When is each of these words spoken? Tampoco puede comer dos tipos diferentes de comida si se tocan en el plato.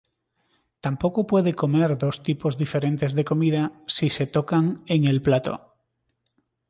Tampoco 0.85 1.27
puede 1.27 1.51
comer 1.61 1.89
dos 2.03 2.15
tipos 2.27 2.57
diferentes 2.63 3.11
de 3.17 3.23
comida 3.31 3.63
si 3.95 4.07
se 4.09 4.25
tocan 4.35 4.65
en 4.87 5.01
el 5.11 5.21
plato. 5.21 5.75